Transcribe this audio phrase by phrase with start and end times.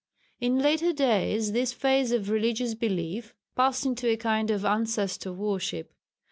[0.39, 5.93] In later days this phase of religious belief passed into a kind of ancestor worship.